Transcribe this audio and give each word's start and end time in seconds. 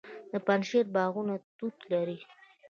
د 0.31 0.33
پنجشیر 0.45 0.85
باغونه 0.95 1.35
توت 1.57 1.75
لري. 1.91 2.17